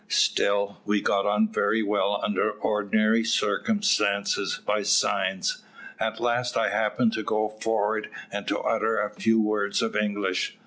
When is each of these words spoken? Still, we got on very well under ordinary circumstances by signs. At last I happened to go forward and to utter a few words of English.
Still, 0.09 0.79
we 0.83 0.99
got 0.99 1.27
on 1.27 1.47
very 1.53 1.83
well 1.83 2.19
under 2.23 2.49
ordinary 2.49 3.23
circumstances 3.23 4.59
by 4.65 4.81
signs. 4.81 5.63
At 5.99 6.19
last 6.19 6.57
I 6.57 6.69
happened 6.71 7.13
to 7.13 7.21
go 7.23 7.49
forward 7.61 8.09
and 8.31 8.47
to 8.47 8.57
utter 8.57 8.99
a 8.99 9.11
few 9.13 9.39
words 9.39 9.79
of 9.83 9.95
English. 9.95 10.57